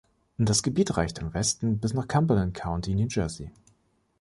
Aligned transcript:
Das 0.39 0.63
Gebiet 0.63 0.97
reicht 0.97 1.19
im 1.19 1.31
Westen 1.35 1.77
bis 1.77 1.93
nach 1.93 2.07
Cumberland 2.07 2.55
County, 2.55 2.95
New 2.95 3.05
Jersey. 3.07 3.51